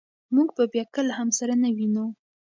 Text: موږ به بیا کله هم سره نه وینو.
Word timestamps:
موږ 0.35 0.49
به 0.55 0.63
بیا 0.73 0.83
کله 0.95 1.13
هم 1.19 1.29
سره 1.39 1.53
نه 1.63 1.69
وینو. 1.77 2.05